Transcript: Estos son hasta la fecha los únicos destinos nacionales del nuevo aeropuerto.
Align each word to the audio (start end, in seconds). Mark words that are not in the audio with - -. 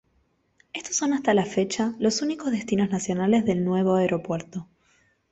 Estos 0.73 0.95
son 0.95 1.13
hasta 1.13 1.35
la 1.35 1.45
fecha 1.45 1.93
los 1.99 2.23
únicos 2.23 2.49
destinos 2.51 2.89
nacionales 2.89 3.45
del 3.45 3.63
nuevo 3.63 3.93
aeropuerto. 3.97 4.67